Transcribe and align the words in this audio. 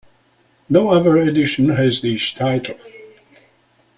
No 0.67 0.89
other 0.89 1.15
edition 1.17 1.69
has 1.69 2.01
this 2.01 2.31
title. 2.31 2.79